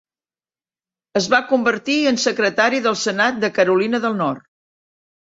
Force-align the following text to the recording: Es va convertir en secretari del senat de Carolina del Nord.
Es 1.21 1.27
va 1.35 1.41
convertir 1.51 1.99
en 2.13 2.19
secretari 2.25 2.83
del 2.89 3.01
senat 3.05 3.41
de 3.47 3.55
Carolina 3.61 4.05
del 4.09 4.21
Nord. 4.27 4.47